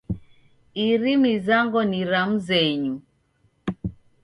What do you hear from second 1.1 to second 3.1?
mizango ni ra mzenyu